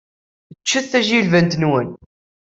Ččemt 0.59 0.89
tajilbant-nwent. 0.91 1.93